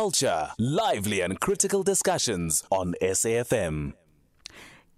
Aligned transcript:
culture, 0.00 0.48
lively 0.58 1.20
and 1.20 1.38
critical 1.40 1.82
discussions 1.82 2.64
on 2.70 2.94
SAFM. 3.02 3.99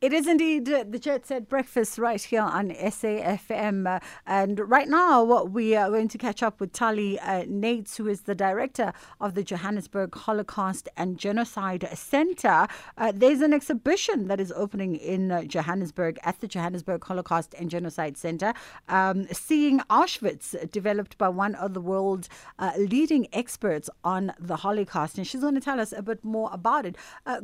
It 0.02 0.12
is 0.12 0.26
indeed 0.26 0.68
uh, 0.68 0.84
the 0.90 0.98
Jet 0.98 1.26
Set 1.26 1.48
Breakfast 1.48 1.96
right 1.96 2.20
here 2.20 2.42
on 2.42 2.70
SAFM. 2.70 3.86
Uh, 3.86 4.00
and 4.26 4.58
right 4.68 4.88
now, 4.88 5.22
what 5.22 5.52
we 5.52 5.76
are 5.76 5.88
going 5.90 6.08
to 6.08 6.18
catch 6.18 6.42
up 6.42 6.58
with 6.58 6.72
Tali 6.72 7.20
uh, 7.20 7.44
Nates, 7.44 7.98
who 7.98 8.08
is 8.08 8.22
the 8.22 8.34
director 8.34 8.92
of 9.20 9.34
the 9.34 9.44
Johannesburg 9.44 10.12
Holocaust 10.12 10.88
and 10.96 11.18
Genocide 11.18 11.88
Center. 11.94 12.66
Uh, 12.98 13.12
there's 13.14 13.42
an 13.42 13.52
exhibition 13.52 14.26
that 14.26 14.40
is 14.40 14.50
opening 14.56 14.96
in 14.96 15.30
uh, 15.30 15.44
Johannesburg 15.44 16.18
at 16.24 16.40
the 16.40 16.48
Johannesburg 16.48 17.04
Holocaust 17.04 17.54
and 17.56 17.70
Genocide 17.70 18.16
Center, 18.16 18.54
um, 18.88 19.28
seeing 19.30 19.78
Auschwitz, 19.88 20.68
developed 20.72 21.16
by 21.16 21.28
one 21.28 21.54
of 21.54 21.74
the 21.74 21.80
world's 21.80 22.28
leading 22.76 23.28
experts 23.32 23.88
on 24.02 24.32
the 24.40 24.56
Holocaust. 24.56 25.16
And 25.16 25.24
she's 25.24 25.42
going 25.42 25.54
to 25.54 25.60
tell 25.60 25.78
us 25.78 25.92
a 25.92 26.02
bit 26.02 26.24
more 26.24 26.50
about 26.52 26.86
it. 26.86 26.96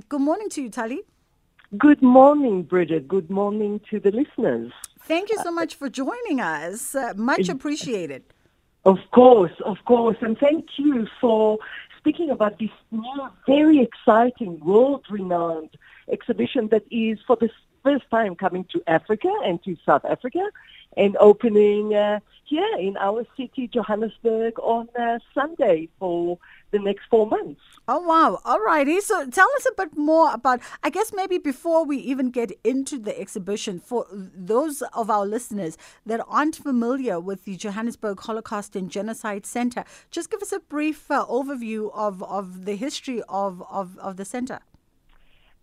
good 0.08 0.20
morning 0.20 0.48
to 0.48 0.62
you, 0.62 0.70
Tali. 0.70 1.04
Good 1.76 2.00
morning, 2.00 2.62
Bridget. 2.62 3.06
Good 3.06 3.28
morning 3.28 3.78
to 3.90 4.00
the 4.00 4.10
listeners. 4.10 4.72
Thank 5.02 5.28
you 5.28 5.36
so 5.42 5.52
much 5.52 5.74
for 5.74 5.90
joining 5.90 6.40
us. 6.40 6.94
Uh, 6.94 7.12
much 7.14 7.50
appreciated. 7.50 8.24
Of 8.86 8.96
course, 9.12 9.52
of 9.66 9.76
course. 9.84 10.16
And 10.22 10.38
thank 10.38 10.64
you 10.78 11.06
for 11.20 11.58
speaking 11.98 12.30
about 12.30 12.58
this 12.58 12.70
new, 12.90 13.28
very 13.46 13.80
exciting, 13.82 14.60
world 14.60 15.04
renowned 15.10 15.76
exhibition 16.10 16.68
that 16.68 16.84
is 16.90 17.18
for 17.26 17.36
the 17.36 17.50
first 17.82 18.04
time 18.10 18.34
coming 18.34 18.64
to 18.72 18.82
Africa 18.86 19.32
and 19.44 19.62
to 19.64 19.76
South 19.84 20.04
Africa 20.04 20.44
and 20.96 21.16
opening 21.18 21.94
uh, 21.94 22.20
here 22.44 22.76
in 22.78 22.96
our 22.96 23.26
city, 23.36 23.68
Johannesburg, 23.68 24.58
on 24.58 24.88
uh, 24.98 25.18
Sunday 25.34 25.88
for 25.98 26.38
the 26.70 26.78
next 26.78 27.02
four 27.10 27.26
months. 27.26 27.60
Oh, 27.86 28.00
wow. 28.00 28.40
All 28.44 28.60
righty. 28.60 29.00
So 29.00 29.26
tell 29.28 29.48
us 29.56 29.66
a 29.66 29.74
bit 29.76 29.96
more 29.96 30.32
about, 30.32 30.60
I 30.82 30.90
guess 30.90 31.12
maybe 31.14 31.38
before 31.38 31.84
we 31.84 31.98
even 31.98 32.30
get 32.30 32.52
into 32.64 32.98
the 32.98 33.18
exhibition, 33.18 33.80
for 33.80 34.06
those 34.10 34.82
of 34.94 35.10
our 35.10 35.26
listeners 35.26 35.76
that 36.04 36.20
aren't 36.26 36.56
familiar 36.56 37.20
with 37.20 37.44
the 37.44 37.56
Johannesburg 37.56 38.20
Holocaust 38.20 38.76
and 38.76 38.90
Genocide 38.90 39.46
Center, 39.46 39.84
just 40.10 40.30
give 40.30 40.42
us 40.42 40.52
a 40.52 40.60
brief 40.60 41.10
uh, 41.10 41.24
overview 41.26 41.90
of, 41.94 42.22
of 42.22 42.64
the 42.64 42.76
history 42.76 43.22
of, 43.28 43.62
of, 43.70 43.98
of 43.98 44.16
the 44.16 44.24
center. 44.24 44.60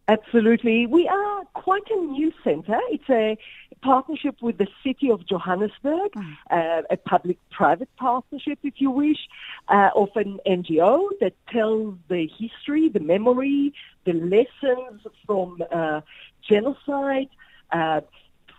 Absolutely. 0.07 0.85
We 0.85 1.07
are 1.07 1.43
quite 1.53 1.89
a 1.89 1.95
new 1.95 2.31
center. 2.43 2.79
It's 2.89 3.09
a 3.09 3.37
partnership 3.81 4.35
with 4.41 4.57
the 4.57 4.67
city 4.83 5.09
of 5.09 5.25
Johannesburg, 5.25 6.11
mm. 6.11 6.37
uh, 6.51 6.83
a 6.89 6.97
public-private 6.97 7.89
partnership, 7.97 8.59
if 8.63 8.75
you 8.77 8.91
wish, 8.91 9.27
uh, 9.67 9.89
of 9.95 10.09
an 10.15 10.39
NGO 10.45 11.09
that 11.21 11.33
tells 11.49 11.95
the 12.07 12.27
history, 12.27 12.89
the 12.89 12.99
memory, 12.99 13.73
the 14.05 14.13
lessons 14.13 15.01
from 15.25 15.63
uh, 15.71 16.01
genocide, 16.47 17.29
uh, 17.71 18.01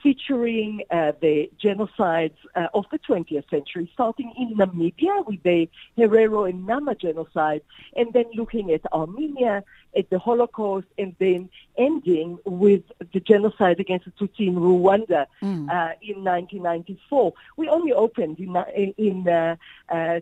featuring 0.03 0.83
uh, 0.91 1.13
the 1.21 1.51
genocides 1.63 2.37
uh, 2.55 2.67
of 2.75 2.85
the 2.91 2.99
20th 2.99 3.49
century, 3.51 3.91
starting 3.95 4.33
in 4.37 4.57
Namibia 4.57 5.27
with 5.27 5.43
the 5.43 5.69
Herero 5.97 6.49
and 6.49 6.67
Nama 6.67 6.95
genocide, 6.95 7.63
and 7.97 8.13
then 8.13 8.25
looking 8.35 8.73
at 8.73 8.81
Armenia, 8.93 9.65
at 9.97 10.11
the 10.11 10.19
Holocaust, 10.19 10.87
and 10.99 11.15
then 11.19 11.49
ending 11.79 12.39
with 12.45 12.83
the 13.13 13.21
genocide 13.21 13.81
against 13.81 14.07
the 14.07 14.13
Tutsi 14.13 14.49
in 14.49 14.57
Rwanda 14.57 15.27
mm. 15.43 15.69
uh, 15.71 15.95
in 16.03 16.23
1994. 16.25 17.33
We 17.57 17.69
only 17.69 17.93
opened 17.93 18.39
in, 18.39 18.57
in 18.97 19.29
uh, 19.29 19.57
uh, 19.89 20.21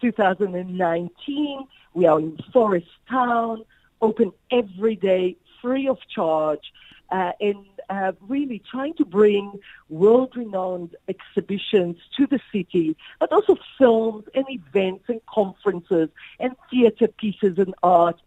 2019. 0.00 1.66
We 1.94 2.06
are 2.06 2.18
in 2.18 2.38
Forest 2.52 2.88
Town, 3.08 3.64
open 4.02 4.32
every 4.50 4.96
day, 4.96 5.36
free 5.62 5.88
of 5.88 5.98
charge. 6.08 6.72
Uh, 7.10 7.32
and 7.40 7.64
uh, 7.90 8.12
really 8.20 8.62
trying 8.70 8.94
to 8.94 9.04
bring 9.04 9.60
world-renowned 9.88 10.96
exhibitions 11.08 11.96
to 12.16 12.26
the 12.26 12.40
city, 12.52 12.96
but 13.20 13.32
also 13.32 13.56
films 13.78 14.24
and 14.34 14.44
events 14.48 15.04
and 15.08 15.20
conferences 15.26 16.08
and 16.40 16.56
theater 16.70 17.08
pieces 17.08 17.58
and 17.58 17.74
art 17.82 18.20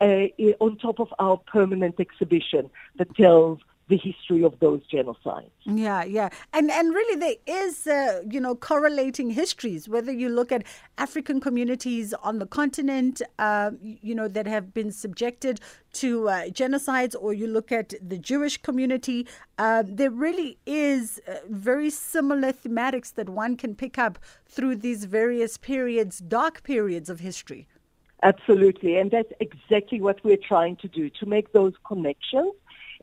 uh, 0.00 0.26
on 0.60 0.76
top 0.76 1.00
of 1.00 1.12
our 1.18 1.36
permanent 1.36 2.00
exhibition 2.00 2.70
that 2.96 3.14
tells 3.16 3.60
the 3.88 3.96
history 3.96 4.42
of 4.42 4.58
those 4.60 4.80
genocides. 4.90 5.50
Yeah, 5.64 6.04
yeah, 6.04 6.30
and 6.52 6.70
and 6.70 6.94
really 6.94 7.18
there 7.18 7.64
is 7.64 7.86
uh, 7.86 8.22
you 8.28 8.40
know 8.40 8.54
correlating 8.54 9.30
histories. 9.30 9.88
Whether 9.88 10.12
you 10.12 10.28
look 10.28 10.50
at 10.52 10.64
African 10.96 11.40
communities 11.40 12.14
on 12.14 12.38
the 12.38 12.46
continent, 12.46 13.20
uh, 13.38 13.72
you 13.82 14.14
know 14.14 14.28
that 14.28 14.46
have 14.46 14.72
been 14.72 14.90
subjected 14.90 15.60
to 15.94 16.28
uh, 16.28 16.44
genocides, 16.46 17.14
or 17.18 17.34
you 17.34 17.46
look 17.46 17.70
at 17.70 17.92
the 18.00 18.18
Jewish 18.18 18.56
community, 18.56 19.26
uh, 19.58 19.82
there 19.86 20.10
really 20.10 20.58
is 20.66 21.20
uh, 21.28 21.36
very 21.48 21.90
similar 21.90 22.52
thematics 22.52 23.12
that 23.14 23.28
one 23.28 23.56
can 23.56 23.74
pick 23.74 23.98
up 23.98 24.18
through 24.46 24.76
these 24.76 25.04
various 25.04 25.58
periods, 25.58 26.18
dark 26.20 26.62
periods 26.62 27.10
of 27.10 27.20
history. 27.20 27.66
Absolutely, 28.22 28.96
and 28.96 29.10
that's 29.10 29.32
exactly 29.40 30.00
what 30.00 30.24
we're 30.24 30.38
trying 30.38 30.76
to 30.76 30.88
do 30.88 31.10
to 31.10 31.26
make 31.26 31.52
those 31.52 31.74
connections 31.86 32.52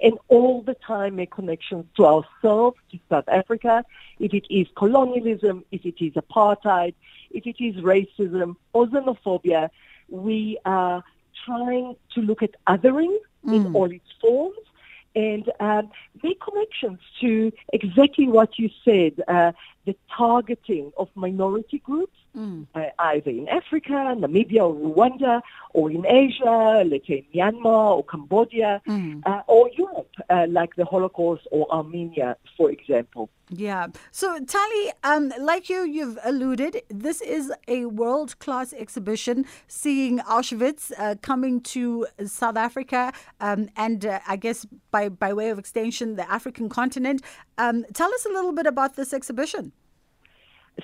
and 0.01 0.17
all 0.28 0.62
the 0.62 0.75
time 0.75 1.16
make 1.16 1.31
connections 1.31 1.85
to 1.95 2.06
ourselves, 2.06 2.78
to 2.91 3.00
South 3.09 3.28
Africa, 3.28 3.85
if 4.19 4.34
it 4.34 4.45
is 4.50 4.67
colonialism, 4.75 5.63
if 5.72 5.85
it 5.85 6.03
is 6.03 6.13
apartheid, 6.13 6.94
if 7.29 7.45
it 7.45 7.57
is 7.63 7.75
racism 7.78 8.56
or 8.73 8.88
xenophobia, 8.88 9.69
we 10.09 10.57
are 10.66 11.03
trying 11.45 11.95
to 12.13 12.22
look 12.22 12.44
at 12.44 12.51
othering 12.67 13.16
mm. 13.45 13.56
in 13.56 13.75
all 13.75 13.89
its 13.91 14.12
forms 14.19 14.57
and 15.16 15.51
um, 15.59 15.89
make 16.23 16.39
connections 16.39 17.00
to 17.19 17.51
exactly 17.73 18.28
what 18.28 18.57
you 18.57 18.69
said, 18.85 19.22
uh, 19.28 19.51
the 19.86 19.96
targeting 20.16 20.92
of 20.97 21.09
minority 21.16 21.80
groups, 21.80 22.18
mm. 22.38 22.68
uh, 22.75 22.81
either 23.00 23.30
in 23.30 23.47
Africa, 23.50 23.92
Namibia, 23.92 24.62
or 24.62 24.75
Rwanda, 24.75 25.42
or 25.74 25.90
in 25.90 26.06
Asia, 26.06 26.84
let's 26.86 27.08
say 27.08 27.25
Myanmar 27.34 27.97
or 27.97 28.03
Cambodia, 28.03 28.81
mm. 28.88 29.22
uh, 29.25 29.42
or 29.47 29.69
Europe, 29.78 30.12
uh, 30.30 30.46
like 30.50 30.75
the 30.75 30.86
Holocaust 30.86 31.47
or 31.52 31.72
Armenia, 31.72 32.38
for 32.58 32.69
example. 32.72 33.30
Yeah. 33.53 33.88
So, 34.12 34.40
Tali, 34.46 34.92
um, 35.03 35.34
like 35.38 35.69
you, 35.69 35.84
you've 35.84 36.18
alluded, 36.24 36.84
this 36.90 37.19
is 37.19 37.52
a 37.68 37.86
world 37.86 38.40
class 38.40 38.72
exhibition 38.72 39.46
seeing 39.68 40.19
Auschwitz 40.19 40.94
uh, 40.98 41.16
coming 41.22 41.59
to 41.62 42.08
South 42.25 42.56
Africa 42.56 43.12
um, 43.42 43.68
and 43.75 44.06
uh, 44.06 44.19
I 44.25 44.38
guess 44.38 44.66
by, 44.92 45.09
by 45.09 45.34
way 45.34 45.50
of 45.50 45.59
extension, 45.59 46.16
the 46.16 46.30
African 46.31 46.69
continent. 46.69 47.24
Um, 47.58 47.86
tell 47.94 48.13
us 48.13 48.25
a 48.25 48.30
little 48.30 48.53
bit 48.53 48.68
about 48.68 48.96
this 48.96 49.13
exhibition. 49.13 49.71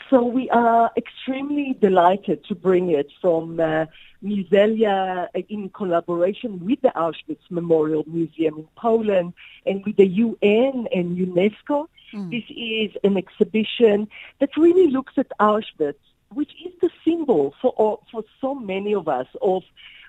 So 0.09 0.23
we 0.23 0.49
are 0.49 0.91
extremely 0.97 1.77
delighted 1.79 2.45
to 2.45 2.55
bring 2.55 2.91
it 2.91 3.09
from 3.21 3.59
uh, 3.59 3.85
in 4.21 5.69
collaboration 5.73 6.65
with 6.65 6.81
the 6.81 6.91
Auschwitz 6.95 7.49
Memorial 7.49 8.03
Museum 8.07 8.59
in 8.59 8.67
Poland 8.75 9.33
and 9.65 9.85
with 9.85 9.97
the 9.97 10.07
UN 10.07 10.87
and 10.93 11.17
UNESCO. 11.17 11.87
Mm. 12.13 12.31
This 12.31 12.43
is 12.49 12.97
an 13.03 13.17
exhibition 13.17 14.07
that 14.39 14.55
really 14.57 14.91
looks 14.91 15.13
at 15.17 15.27
Auschwitz, 15.39 15.95
which 16.33 16.51
is 16.65 16.73
the 16.81 16.89
symbol 17.05 17.53
for, 17.61 17.99
for 18.11 18.23
so 18.41 18.55
many 18.55 18.93
of 18.93 19.07
us 19.07 19.27
of 19.41 19.63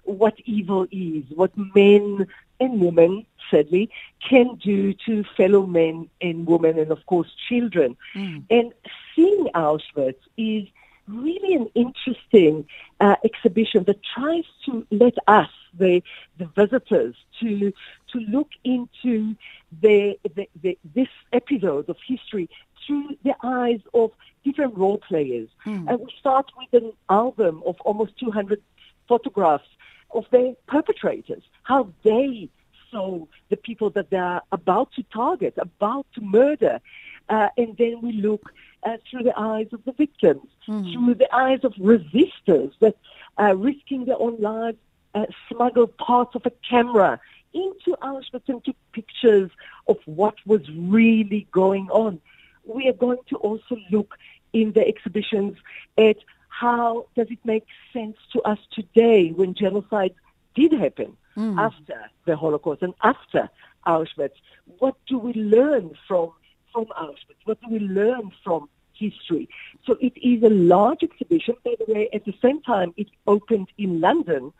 what 0.04 0.34
evil 0.44 0.86
is, 0.90 1.24
what 1.34 1.52
men 1.74 2.26
and 2.60 2.80
women, 2.80 3.26
sadly, 3.50 3.90
can 4.28 4.56
do 4.56 4.94
to 5.06 5.24
fellow 5.36 5.66
men 5.66 6.08
and 6.20 6.46
women 6.46 6.78
and, 6.78 6.90
of 6.90 7.04
course, 7.06 7.28
children. 7.48 7.96
Mm. 8.14 8.44
And 8.50 8.72
seeing 9.14 9.48
Auschwitz 9.54 10.20
is 10.36 10.66
really 11.08 11.54
an 11.54 11.68
interesting 11.74 12.66
uh, 13.00 13.16
exhibition 13.24 13.84
that 13.84 13.98
tries 14.14 14.44
to 14.66 14.86
let 14.90 15.14
us, 15.26 15.48
the, 15.78 16.02
the 16.38 16.46
visitors, 16.56 17.14
to, 17.40 17.72
to 18.12 18.18
look 18.28 18.50
into 18.64 19.34
the, 19.80 20.18
the, 20.34 20.48
the, 20.60 20.78
this 20.94 21.08
episode 21.32 21.88
of 21.88 21.96
history 22.06 22.48
through 22.86 23.16
the 23.24 23.34
eyes 23.42 23.80
of 23.94 24.12
different 24.44 24.76
role 24.76 24.98
players. 24.98 25.48
Mm. 25.66 25.88
And 25.88 26.00
we 26.00 26.12
start 26.18 26.50
with 26.56 26.82
an 26.82 26.92
album 27.08 27.62
of 27.66 27.76
almost 27.80 28.18
200 28.18 28.62
photographs 29.08 29.68
of 30.10 30.24
the 30.30 30.56
perpetrators, 30.66 31.42
how 31.62 31.92
they 32.02 32.48
saw 32.90 33.24
the 33.48 33.56
people 33.56 33.90
that 33.90 34.10
they're 34.10 34.40
about 34.52 34.92
to 34.92 35.02
target, 35.04 35.54
about 35.58 36.06
to 36.14 36.20
murder. 36.20 36.80
Uh, 37.28 37.48
and 37.56 37.76
then 37.76 38.00
we 38.02 38.12
look 38.12 38.52
uh, 38.84 38.96
through 39.08 39.22
the 39.22 39.38
eyes 39.38 39.66
of 39.72 39.84
the 39.84 39.92
victims, 39.92 40.48
mm. 40.66 40.92
through 40.92 41.14
the 41.14 41.34
eyes 41.34 41.60
of 41.64 41.72
resistors 41.74 42.72
that 42.80 42.96
are 43.36 43.54
risking 43.54 44.04
their 44.04 44.20
own 44.20 44.40
lives, 44.40 44.78
uh, 45.14 45.26
smuggle 45.50 45.86
parts 45.86 46.34
of 46.34 46.46
a 46.46 46.52
camera 46.68 47.20
into 47.54 47.96
Auschwitz 48.02 48.48
and 48.48 48.64
took 48.64 48.76
pictures 48.92 49.50
of 49.86 49.96
what 50.06 50.34
was 50.46 50.62
really 50.70 51.46
going 51.50 51.88
on. 51.90 52.20
We 52.64 52.88
are 52.88 52.92
going 52.92 53.18
to 53.30 53.36
also 53.36 53.76
look 53.90 54.16
in 54.52 54.72
the 54.72 54.86
exhibitions 54.86 55.56
at 55.96 56.16
how 56.48 57.06
does 57.16 57.28
it 57.30 57.38
make 57.44 57.66
sense 57.92 58.16
to 58.32 58.42
us 58.42 58.58
today 58.72 59.30
when 59.30 59.54
genocide 59.54 60.14
did 60.54 60.72
happen 60.72 61.16
after 61.56 62.10
the 62.26 62.36
Holocaust 62.36 62.82
and 62.82 62.94
after 63.02 63.48
Auschwitz? 63.86 64.32
What 64.78 64.96
do 65.06 65.18
we 65.18 65.32
learn 65.34 65.96
from 66.06 66.32
from 66.72 66.86
Auschwitz? 66.86 67.40
What 67.44 67.60
do 67.60 67.68
we 67.70 67.78
learn 67.78 68.30
from 68.44 68.68
history? 68.92 69.48
So 69.86 69.96
it 70.00 70.12
is 70.16 70.42
a 70.42 70.50
large 70.50 71.02
exhibition. 71.02 71.54
By 71.64 71.74
the 71.78 71.92
way, 71.92 72.08
at 72.12 72.24
the 72.24 72.34
same 72.42 72.60
time, 72.62 72.92
it 72.96 73.08
opened 73.26 73.68
in 73.78 74.00
London 74.00 74.52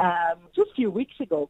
um, 0.00 0.38
just 0.54 0.70
a 0.72 0.74
few 0.74 0.90
weeks 0.90 1.18
ago. 1.20 1.48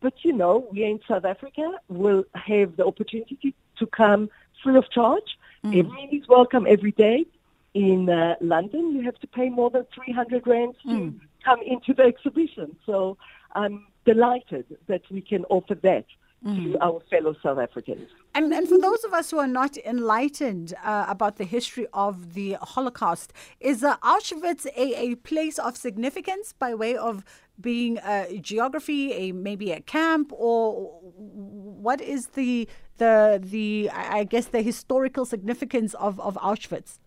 But 0.00 0.14
you 0.24 0.32
know, 0.32 0.68
we 0.70 0.84
in 0.84 1.00
South 1.08 1.24
Africa 1.24 1.72
will 1.88 2.24
have 2.34 2.76
the 2.76 2.86
opportunity 2.86 3.54
to 3.78 3.86
come 3.86 4.28
free 4.62 4.76
of 4.76 4.90
charge. 4.90 5.38
Everyone 5.78 6.08
is 6.12 6.28
welcome 6.28 6.66
every 6.68 6.92
day. 6.92 7.26
In 7.74 8.08
uh, 8.08 8.36
London, 8.40 8.92
you 8.94 9.02
have 9.02 9.18
to 9.18 9.26
pay 9.26 9.48
more 9.50 9.68
than 9.70 9.84
300 9.94 10.46
rand 10.46 10.74
to 10.84 10.88
come 11.44 11.60
into 11.62 11.92
the 11.92 12.04
exhibition. 12.04 12.76
So 12.86 13.18
I'm 13.56 13.86
delighted 14.04 14.66
that 14.86 15.02
we 15.10 15.20
can 15.20 15.44
offer 15.46 15.74
that 15.90 16.06
to 16.44 16.76
our 16.80 17.00
fellow 17.10 17.34
South 17.42 17.58
Africans. 17.58 18.08
And, 18.34 18.52
and 18.52 18.68
for 18.68 18.78
those 18.78 19.02
of 19.02 19.12
us 19.12 19.30
who 19.30 19.38
are 19.38 19.48
not 19.48 19.76
enlightened 19.78 20.74
uh, 20.84 21.06
about 21.08 21.38
the 21.38 21.44
history 21.44 21.86
of 21.92 22.34
the 22.34 22.56
Holocaust, 22.60 23.32
is 23.58 23.82
uh, 23.82 23.96
Auschwitz 23.96 24.66
a, 24.76 24.86
a 25.06 25.14
place 25.16 25.58
of 25.58 25.76
significance 25.76 26.52
by 26.52 26.72
way 26.74 26.96
of 26.96 27.24
being 27.60 27.98
a 28.04 28.38
geography, 28.38 29.12
a 29.12 29.32
maybe 29.32 29.72
a 29.72 29.80
camp, 29.80 30.30
or 30.32 31.00
what 31.16 32.00
is 32.00 32.28
the 32.38 32.68
the 32.98 33.40
the 33.42 33.90
I 33.92 34.18
I 34.18 34.24
guess 34.24 34.46
the 34.46 34.62
historical 34.62 35.24
significance 35.24 35.94
of, 35.94 36.20
of 36.20 36.34
Auschwitz? 36.36 36.98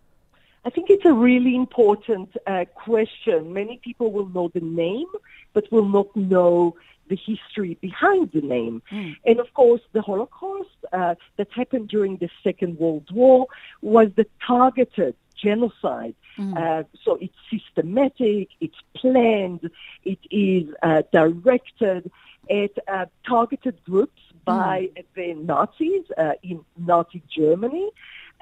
I 0.70 0.72
think 0.72 0.92
it's 0.92 1.06
a 1.06 1.14
really 1.14 1.56
important 1.56 2.30
uh, 2.46 2.66
question. 2.76 3.54
Many 3.54 3.80
people 3.84 4.12
will 4.12 4.30
know 4.30 4.52
the 4.54 4.60
name, 4.60 5.08
but 5.54 5.64
will 5.72 5.90
not 5.90 6.16
know 6.16 6.76
the 7.08 7.16
history 7.16 7.74
behind 7.82 8.34
the 8.34 8.42
name. 8.42 8.84
And 9.26 9.40
of 9.40 9.52
course, 9.56 9.82
the 9.94 10.04
Holocaust 10.04 10.78
uh, 10.94 11.16
that 11.38 11.48
happened 11.54 11.88
during 11.90 12.18
the 12.18 12.30
Second 12.44 12.78
World 12.78 13.08
War 13.12 13.48
was 13.82 14.10
the 14.16 14.28
targeted 14.46 15.16
genocide. 15.36 16.14
Uh, 16.56 16.84
so 17.04 17.18
it's 17.20 17.40
systematic, 17.50 18.50
it's 18.62 18.78
planned, 18.94 19.72
it 20.04 20.20
is 20.30 20.72
uh, 20.84 21.02
directed 21.12 22.12
at 22.48 22.74
uh, 22.88 23.08
targeted 23.28 23.84
groups 23.86 24.22
by 24.46 24.92
the 25.16 25.34
Nazis 25.34 26.04
uh, 26.16 26.34
in 26.44 26.64
Nazi 26.78 27.24
Germany. 27.28 27.90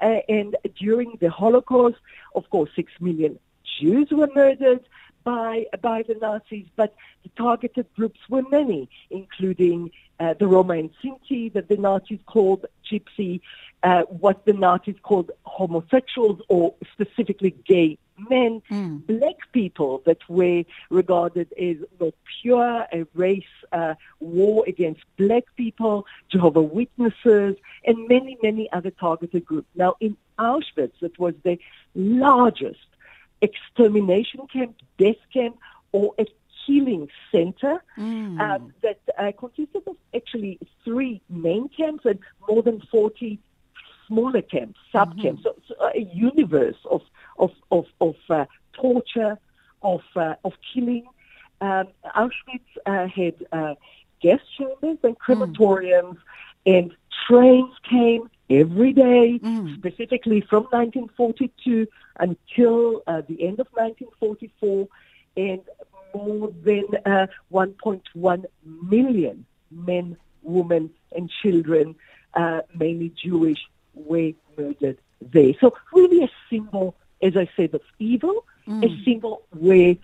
And 0.00 0.56
during 0.78 1.18
the 1.20 1.30
Holocaust, 1.30 1.96
of 2.34 2.48
course, 2.50 2.70
six 2.76 2.92
million 3.00 3.38
Jews 3.80 4.08
were 4.10 4.28
murdered 4.34 4.80
by 5.24 5.66
by 5.80 6.02
the 6.02 6.14
Nazis, 6.14 6.66
but 6.76 6.94
the 7.22 7.30
targeted 7.30 7.86
groups 7.96 8.20
were 8.28 8.42
many, 8.50 8.88
including 9.10 9.90
uh, 10.20 10.34
the 10.34 10.46
Roma 10.46 10.74
and 10.74 10.90
Sinti 11.02 11.52
that 11.52 11.68
the 11.68 11.76
Nazis 11.76 12.20
called 12.26 12.66
Gypsy, 12.90 13.40
uh, 13.82 14.02
what 14.02 14.44
the 14.44 14.52
Nazis 14.52 14.96
called 15.02 15.30
homosexuals 15.44 16.40
or 16.48 16.74
specifically 16.92 17.54
gay 17.66 17.98
men, 18.28 18.62
black 19.06 19.36
people 19.52 20.02
that 20.06 20.18
were 20.28 20.64
regarded 20.90 21.52
as 21.52 21.76
not 22.00 22.14
pure, 22.40 22.86
a 22.92 23.06
race 23.14 23.44
uh, 23.72 23.94
war 24.20 24.64
against 24.66 25.02
black 25.16 25.44
people, 25.56 26.06
Jehovah 26.28 26.62
Witnesses, 26.62 27.56
and 27.84 28.08
many, 28.08 28.36
many 28.42 28.70
other 28.72 28.90
targeted 28.90 29.44
groups. 29.44 29.68
Now, 29.74 29.94
in 30.00 30.16
Auschwitz, 30.38 31.00
it 31.00 31.18
was 31.18 31.34
the 31.44 31.58
largest 31.94 32.86
extermination 33.40 34.46
camp, 34.52 34.76
death 34.98 35.16
camp, 35.32 35.56
or 35.92 36.14
a 36.18 36.26
killing 36.66 37.08
center 37.32 37.82
um, 38.40 38.72
that 38.82 39.00
uh, 39.16 39.32
consisted 39.38 39.82
of 39.86 39.96
actually 40.14 40.58
three 40.84 41.20
main 41.30 41.68
camps 41.68 42.04
and 42.04 42.18
more 42.46 42.62
than 42.62 42.80
40 42.90 43.38
smaller 44.06 44.42
camps, 44.42 44.78
sub 44.92 45.20
camps. 45.20 45.42
So, 45.44 45.54
so 45.66 45.74
a 45.94 46.00
universe 46.00 46.76
of 46.90 47.02
of 47.38 47.52
of, 47.70 47.86
of 48.00 48.16
uh, 48.28 48.46
torture, 48.72 49.38
of 49.82 50.02
uh, 50.16 50.34
of 50.44 50.52
killing. 50.72 51.06
Um, 51.60 51.88
Auschwitz 52.16 52.70
uh, 52.86 53.08
had 53.08 53.34
uh, 53.52 53.74
gas 54.20 54.40
chambers 54.56 54.98
and 55.02 55.18
crematoriums, 55.18 56.18
and 56.66 56.94
trains 57.26 57.72
came 57.88 58.30
every 58.50 58.92
day, 58.92 59.40
specifically 59.74 60.40
from 60.40 60.64
1942 60.64 61.86
until 62.18 63.02
uh, 63.06 63.22
the 63.28 63.42
end 63.46 63.60
of 63.60 63.68
1944, 63.72 64.88
and 65.36 65.60
more 66.14 66.52
than 66.62 66.84
uh, 67.06 67.26
1.1 67.52 68.44
million 68.64 69.44
men, 69.70 70.16
women, 70.42 70.90
and 71.14 71.30
children, 71.42 71.94
uh, 72.34 72.60
mainly 72.74 73.10
Jewish, 73.10 73.58
were 73.94 74.32
murdered 74.56 74.98
there. 75.20 75.52
So 75.60 75.74
really 75.92 76.24
a 76.24 76.30
symbol, 76.48 76.94
as 77.22 77.36
I 77.36 77.48
said, 77.56 77.74
of 77.74 77.82
evil, 77.98 78.44
a 78.68 79.02
symbol 79.04 79.42
where 79.50 79.96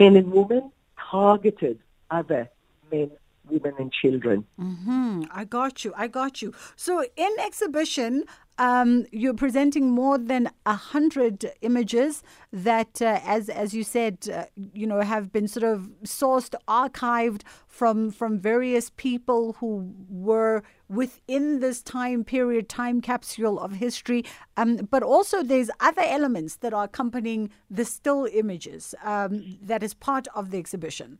men 0.00 0.16
and 0.16 0.32
women 0.32 0.72
targeted 1.10 1.78
other 2.10 2.48
men, 2.90 3.10
women, 3.50 3.74
and 3.78 3.92
children. 3.92 4.44
Hmm, 4.56 5.24
I 5.30 5.44
got 5.44 5.84
you. 5.84 5.92
I 5.96 6.08
got 6.08 6.42
you. 6.42 6.52
So 6.76 7.04
in 7.16 7.30
exhibition, 7.44 8.24
um, 8.58 9.06
you're 9.12 9.34
presenting 9.34 9.90
more 9.90 10.18
than 10.18 10.50
a 10.64 10.74
hundred 10.74 11.52
images 11.60 12.22
that, 12.52 13.02
uh, 13.02 13.20
as 13.24 13.48
as 13.48 13.74
you 13.74 13.84
said, 13.84 14.28
uh, 14.32 14.44
you 14.72 14.86
know, 14.86 15.00
have 15.02 15.30
been 15.32 15.48
sort 15.48 15.64
of 15.64 15.90
sourced, 16.04 16.54
archived 16.66 17.42
from 17.66 18.10
from 18.10 18.38
various 18.38 18.90
people 18.96 19.54
who 19.54 19.94
were 20.08 20.62
within 20.88 21.60
this 21.60 21.82
time 21.82 22.24
period, 22.24 22.68
time 22.68 23.00
capsule 23.00 23.60
of 23.60 23.72
history. 23.72 24.24
Um, 24.56 24.88
but 24.90 25.02
also, 25.02 25.42
there's 25.42 25.70
other 25.80 26.02
elements 26.02 26.56
that 26.56 26.72
are 26.72 26.84
accompanying 26.84 27.50
the 27.70 27.84
still 27.84 28.26
images 28.32 28.94
um, 29.04 29.58
that 29.60 29.82
is 29.82 29.92
part 29.92 30.28
of 30.34 30.50
the 30.50 30.58
exhibition. 30.58 31.18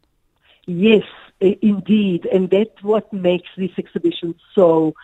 Yes, 0.66 1.04
indeed, 1.40 2.26
and 2.26 2.50
that's 2.50 2.82
what 2.82 3.12
makes 3.12 3.48
this 3.56 3.70
exhibition 3.78 4.34
so 4.54 4.94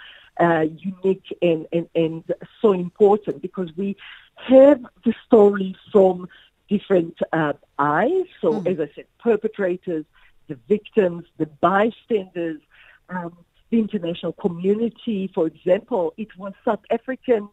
uh, 0.41 0.67
unique 0.77 1.37
and, 1.41 1.67
and, 1.73 1.89
and 1.95 2.25
so 2.61 2.73
important 2.73 3.43
because 3.43 3.71
we 3.77 3.97
have 4.37 4.85
the 5.05 5.15
story 5.27 5.77
from 5.93 6.29
different 6.69 7.19
uh, 7.33 7.53
eyes. 7.79 8.25
So, 8.41 8.63
as 8.67 8.81
I 8.81 8.91
said, 8.95 9.05
perpetrators, 9.19 10.05
the 10.49 10.59
victims, 10.69 11.27
the 11.39 11.47
bystanders, 11.47 12.61
um, 13.09 13.37
the 13.71 13.79
international 13.79 14.33
community. 14.33 15.31
For 15.35 15.47
example, 15.47 16.15
it 16.17 16.37
was 16.37 16.55
South 16.65 16.85
African 16.91 17.49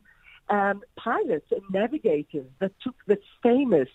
um, 0.49 0.81
pilots 0.95 1.51
and 1.51 1.61
navigators 1.69 2.47
that 2.59 2.71
took 2.81 2.95
the 3.05 3.19
famous 3.43 3.89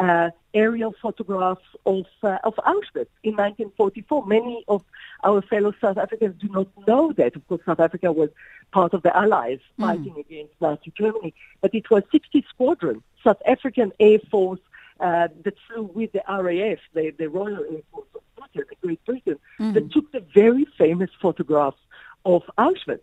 uh, 0.00 0.30
aerial 0.54 0.94
photographs 1.00 1.62
of, 1.84 2.06
uh, 2.22 2.38
of 2.42 2.54
Auschwitz 2.56 3.12
in 3.22 3.36
1944. 3.36 4.26
Many 4.26 4.64
of 4.66 4.82
our 5.22 5.42
fellow 5.42 5.74
South 5.80 5.98
Africans 5.98 6.40
do 6.40 6.48
not 6.48 6.68
know 6.88 7.12
that. 7.12 7.36
Of 7.36 7.46
course, 7.46 7.60
South 7.66 7.80
Africa 7.80 8.10
was 8.10 8.30
part 8.72 8.94
of 8.94 9.02
the 9.02 9.14
Allies 9.16 9.60
fighting 9.78 10.14
against 10.18 10.54
Nazi 10.60 10.92
Germany, 10.96 11.34
but 11.60 11.74
it 11.74 11.90
was 11.90 12.02
60 12.10 12.44
Squadron, 12.48 13.02
South 13.22 13.42
African 13.46 13.92
Air 14.00 14.18
Force, 14.30 14.60
uh, 15.00 15.28
that 15.44 15.54
flew 15.66 15.84
with 15.84 16.12
the 16.12 16.22
RAF, 16.28 16.78
the, 16.94 17.10
the 17.18 17.28
Royal 17.28 17.64
Air 17.64 17.82
Force 17.92 18.08
of 18.14 18.22
Britain, 18.54 18.76
Great 18.82 19.04
Britain, 19.04 19.38
that 19.58 19.92
took 19.92 20.10
the 20.12 20.24
very 20.34 20.66
famous 20.78 21.10
photographs 21.20 21.80
of 22.24 22.42
Auschwitz. 22.58 23.00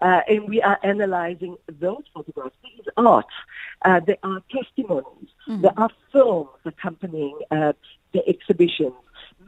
Uh, 0.00 0.22
and 0.28 0.48
we 0.48 0.62
are 0.62 0.78
analyzing 0.82 1.56
those 1.78 2.02
photographs. 2.14 2.56
These 2.62 2.86
art, 2.96 3.26
uh, 3.84 4.00
there 4.00 4.16
are 4.22 4.42
testimonies, 4.50 5.19
there 5.58 5.72
are 5.76 5.90
films 6.12 6.50
accompanying 6.64 7.38
uh, 7.50 7.72
the 8.12 8.26
exhibitions, 8.28 8.94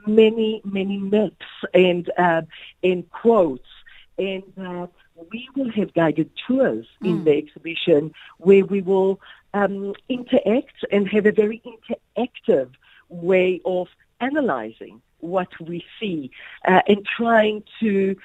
many, 0.06 0.60
many 0.64 0.98
maps 0.98 1.46
and 1.72 2.10
uh, 2.18 2.42
and 2.82 3.08
quotes, 3.10 3.68
and 4.18 4.42
uh, 4.60 4.86
we 5.30 5.48
will 5.54 5.70
have 5.70 5.94
guided 5.94 6.30
tours 6.46 6.86
in 7.02 7.24
the 7.24 7.36
exhibition 7.36 8.12
where 8.38 8.64
we 8.64 8.80
will 8.80 9.20
um, 9.54 9.94
interact 10.08 10.84
and 10.90 11.08
have 11.08 11.26
a 11.26 11.32
very 11.32 11.62
interactive 11.64 12.70
way 13.08 13.60
of 13.64 13.88
analyzing 14.20 15.00
what 15.20 15.48
we 15.60 15.84
see 16.00 16.30
uh, 16.66 16.80
and 16.88 17.06
trying 17.06 17.62
to 17.78 18.16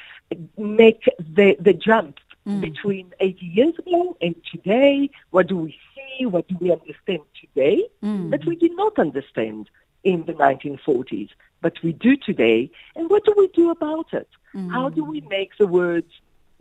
make 0.58 1.06
the, 1.20 1.56
the 1.60 1.74
jump 1.74 2.18
Mm. 2.48 2.62
between 2.62 3.14
80 3.20 3.46
years 3.46 3.78
ago 3.78 4.16
and 4.22 4.34
today. 4.50 5.10
What 5.32 5.48
do 5.48 5.58
we 5.58 5.78
see? 5.94 6.26
What 6.26 6.48
do 6.48 6.56
we 6.62 6.72
understand 6.72 7.24
today 7.42 7.84
mm. 8.02 8.30
that 8.32 8.46
we 8.46 8.56
did 8.56 8.74
not 8.74 8.98
understand 8.98 9.70
in 10.06 10.24
the 10.24 10.34
1940s, 10.34 11.30
but 11.60 11.74
we 11.84 11.92
do 11.92 12.16
today? 12.16 12.72
And 12.96 13.10
what 13.10 13.26
do 13.26 13.34
we 13.36 13.50
do 13.50 13.70
about 13.70 14.14
it? 14.14 14.30
Mm. 14.56 14.72
How 14.72 14.88
do 14.88 15.04
we 15.04 15.20
make 15.22 15.58
the 15.58 15.68
words 15.68 16.10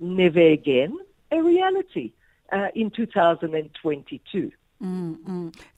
never 0.00 0.40
again 0.40 0.98
a 1.30 1.40
reality 1.40 2.12
uh, 2.50 2.68
in 2.74 2.90
2022? 2.90 4.50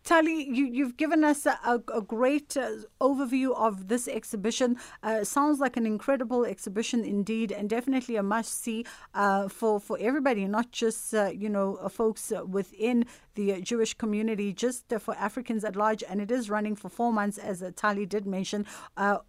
Tali, 0.09 0.49
you, 0.49 0.65
you've 0.65 0.97
given 0.97 1.23
us 1.23 1.45
a, 1.45 1.61
a, 1.67 1.83
a 1.99 2.01
great 2.01 2.57
uh, 2.57 2.71
overview 2.99 3.55
of 3.55 3.89
this 3.89 4.09
exhibition. 4.09 4.79
Uh, 5.03 5.23
sounds 5.23 5.61
like 5.61 5.77
an 5.77 5.85
incredible 5.85 6.47
exhibition 6.47 7.05
indeed, 7.05 7.53
and 7.53 7.69
definitely 7.69 8.17
a 8.17 8.23
must 8.23 8.63
see 8.63 8.87
uh, 9.13 9.49
for, 9.49 9.79
for 9.79 9.99
everybody, 10.01 10.47
not 10.47 10.73
just, 10.73 11.13
uh, 11.13 11.27
you 11.27 11.51
know, 11.51 11.77
uh, 11.83 11.91
folks 11.91 12.33
within 12.47 13.05
the 13.35 13.61
Jewish 13.61 13.93
community, 13.93 14.51
just 14.55 14.91
for 14.99 15.15
Africans 15.17 15.63
at 15.63 15.77
large. 15.77 16.03
And 16.09 16.23
it 16.23 16.31
is 16.31 16.49
running 16.49 16.75
for 16.75 16.89
four 16.89 17.13
months, 17.13 17.37
as 17.37 17.63
Tali 17.77 18.07
did 18.07 18.27
mention, 18.27 18.65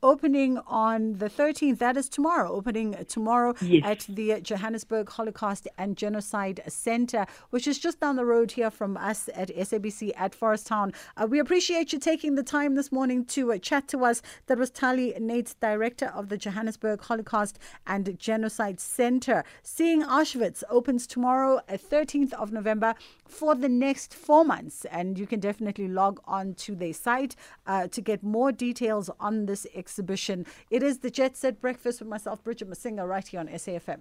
opening 0.01 0.59
on 0.65 1.17
the 1.17 1.29
13th. 1.29 1.77
That 1.77 1.95
is 1.97 2.09
tomorrow, 2.09 2.49
opening 2.51 2.95
tomorrow 3.07 3.53
yes. 3.61 3.83
at 3.85 4.05
the 4.09 4.41
Johannesburg 4.41 5.09
Holocaust 5.09 5.67
and 5.77 5.95
Genocide 5.95 6.61
Center, 6.69 7.27
which 7.51 7.67
is 7.67 7.77
just 7.77 7.99
down 7.99 8.15
the 8.15 8.25
road 8.25 8.51
here 8.53 8.71
from 8.71 8.97
us 8.97 9.29
at 9.35 9.49
SABC 9.55 10.11
at 10.15 10.33
Forest 10.33 10.68
Town. 10.69 10.93
Uh, 11.17 11.25
we 11.27 11.39
appreciate 11.39 11.91
you 11.91 11.97
taking 11.97 12.35
the 12.35 12.43
time 12.43 12.75
this 12.75 12.91
morning 12.91 13.25
to 13.25 13.51
uh, 13.51 13.57
chat 13.57 13.87
to 13.87 14.05
us. 14.05 14.21
That 14.45 14.59
was 14.59 14.69
Tali 14.69 15.13
Nates, 15.19 15.55
director 15.59 16.11
of 16.13 16.29
the 16.29 16.37
Johannesburg 16.37 17.01
Holocaust 17.01 17.57
and 17.87 18.19
Genocide 18.19 18.79
Center. 18.79 19.43
Seeing 19.63 20.03
Auschwitz 20.03 20.63
opens 20.69 21.07
tomorrow, 21.07 21.59
13th 21.67 22.33
uh, 22.33 22.37
of 22.37 22.51
November, 22.51 22.93
for 23.25 23.55
the 23.55 23.67
next 23.67 24.13
four 24.13 24.45
months. 24.45 24.85
And 24.91 25.17
you 25.17 25.25
can 25.25 25.39
definitely 25.39 25.87
log 25.87 26.21
on 26.25 26.53
to 26.65 26.75
their 26.75 26.93
site 26.93 27.35
uh, 27.65 27.87
to 27.87 27.99
get 27.99 28.21
more 28.21 28.51
details 28.51 29.09
on 29.19 29.47
this 29.47 29.65
exhibition. 29.73 30.45
It 30.69 30.83
is 30.83 30.99
the 30.99 31.09
Jet 31.09 31.35
Set 31.35 31.59
Breakfast 31.59 31.99
with 31.99 32.09
myself, 32.09 32.43
Bridget 32.43 32.69
Masinga, 32.69 33.07
right 33.07 33.27
here 33.27 33.39
on 33.39 33.47
SAFM. 33.47 33.97